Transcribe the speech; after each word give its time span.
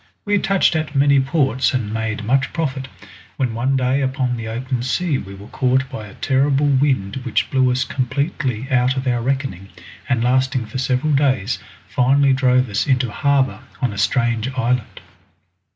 We 0.25 0.33
had 0.33 0.43
touched 0.43 0.75
at 0.75 0.95
many 0.95 1.19
ports 1.19 1.75
and 1.75 1.93
made 1.93 2.23
much 2.23 2.51
profit, 2.53 2.87
when 3.37 3.53
one 3.53 3.77
day 3.77 4.01
upon 4.01 4.35
the 4.35 4.47
open 4.47 4.81
sea 4.81 5.19
we 5.19 5.35
were 5.35 5.45
caught 5.49 5.87
by 5.91 6.07
a 6.07 6.15
terrible 6.15 6.65
wind 6.65 7.17
which 7.21 7.51
blew 7.51 7.69
us 7.71 7.83
completely 7.83 8.67
out 8.71 8.97
of 8.97 9.05
our 9.05 9.21
reckoning, 9.21 9.69
and 10.09 10.23
lasting 10.23 10.65
for 10.65 10.79
several 10.79 11.13
days 11.13 11.59
finally 11.87 12.33
drove 12.33 12.67
us 12.67 12.87
into 12.87 13.11
harbour 13.11 13.59
on 13.79 13.93
a 13.93 13.97
strange 13.99 14.49
island. 14.57 15.01